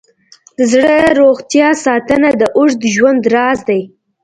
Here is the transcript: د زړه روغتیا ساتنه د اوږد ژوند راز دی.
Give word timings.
د 0.57 0.59
زړه 0.71 0.97
روغتیا 1.21 1.69
ساتنه 1.85 2.29
د 2.41 2.43
اوږد 2.57 2.81
ژوند 2.95 3.21
راز 3.35 3.59
دی. 3.69 3.81